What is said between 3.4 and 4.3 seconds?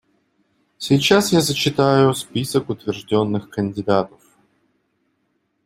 кандидатов.